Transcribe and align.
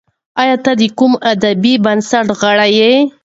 ایا 0.41 0.55
ته 0.63 0.71
د 0.79 0.83
کوم 0.97 1.13
ادبي 1.31 1.73
بنسټ 1.85 2.27
غړی 2.39 2.71
یې؟ 2.79 2.93